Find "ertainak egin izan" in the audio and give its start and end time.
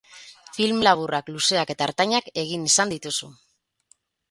1.89-2.97